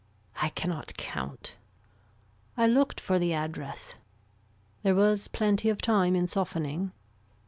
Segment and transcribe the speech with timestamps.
[0.37, 1.57] I cannot count.
[2.57, 3.97] I looked for the address.
[4.81, 6.91] There was plenty of time in softening.